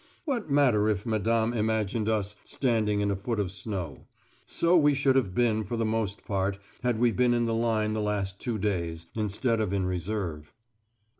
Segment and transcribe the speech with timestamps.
[0.25, 4.07] What matter if Madame imagined us standing in a foot of snow?
[4.47, 7.93] So we should have been for the most part had we been in the line
[7.93, 10.55] the last two days, instead of in reserve.